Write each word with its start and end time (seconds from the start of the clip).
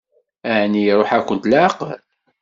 Ɛni 0.55 0.81
iṛuḥ-akent 0.91 1.49
leɛqel? 1.51 1.99